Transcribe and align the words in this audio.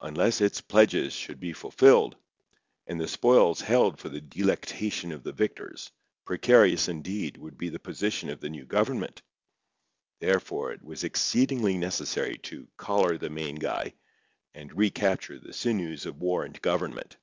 Unless 0.00 0.40
its 0.40 0.60
pledges 0.60 1.12
should 1.12 1.38
be 1.38 1.52
fulfilled, 1.52 2.16
and 2.88 3.00
the 3.00 3.06
spoils 3.06 3.60
held 3.60 4.00
for 4.00 4.08
the 4.08 4.20
delectation 4.20 5.12
of 5.12 5.22
the 5.22 5.30
victors, 5.30 5.92
precarious 6.24 6.88
indeed, 6.88 7.36
would 7.36 7.56
be 7.56 7.68
the 7.68 7.78
position 7.78 8.30
of 8.30 8.40
the 8.40 8.50
new 8.50 8.64
government. 8.64 9.22
Therefore 10.18 10.72
it 10.72 10.82
was 10.82 11.04
exceeding 11.04 11.78
necessary 11.78 12.36
to 12.38 12.66
"collar 12.76 13.16
the 13.16 13.30
main 13.30 13.54
guy," 13.54 13.94
and 14.54 14.76
recapture 14.76 15.38
the 15.38 15.52
sinews 15.52 16.04
of 16.04 16.20
war 16.20 16.42
and 16.44 16.60
government. 16.60 17.16